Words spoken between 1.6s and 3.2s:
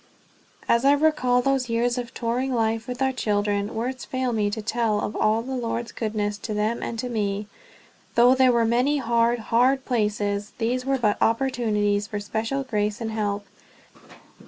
years of touring life with our